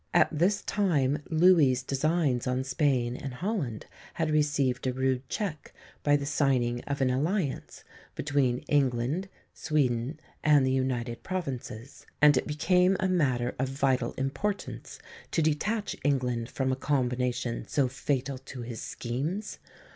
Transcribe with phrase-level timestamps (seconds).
[0.15, 3.85] At this time Louis' designs on Spain and Holland
[4.15, 7.83] had received a rude check by the signing of an alliance
[8.15, 14.97] between England, Sweden, and the United Provinces; and it became a matter of vital importance
[15.29, 19.59] to detach England from a combination so fatal to his schemes.